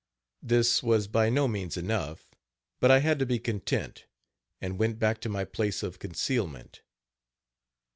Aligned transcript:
This 0.41 0.81
was 0.81 1.07
by 1.07 1.29
no 1.29 1.47
means 1.47 1.77
enough, 1.77 2.33
but 2.79 2.89
I 2.89 3.01
had 3.01 3.19
to 3.19 3.25
be 3.27 3.37
content, 3.37 4.07
and 4.59 4.79
went 4.79 4.97
back 4.97 5.21
to 5.21 5.29
my 5.29 5.45
place 5.45 5.83
of 5.83 5.99
concealment. 5.99 6.81